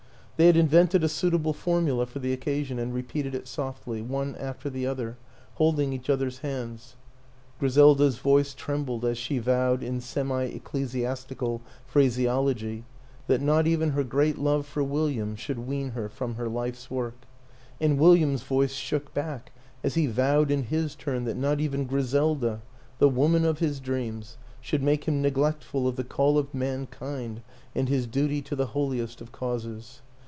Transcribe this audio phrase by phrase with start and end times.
[0.37, 4.71] They had invented a suitable formula for the occasion and repeated it softly, one after
[4.71, 5.17] the other,
[5.57, 6.95] holding each other's hands.
[7.59, 12.85] Griselda's voice trembled as she vowed, in semi ecclesiastical phraseology,
[13.27, 17.27] that not even her great love for William should wean her from her life's work;
[17.79, 19.51] and William's voice shook back
[19.83, 22.63] as he vowed in his turn that not even Gri selda,
[22.97, 27.41] the woman of his dreams, should make him neglectful of the call of Mankind
[27.75, 30.01] and his duty to WILLIAM AN ENGLISHMAN 29 the holiest of causes.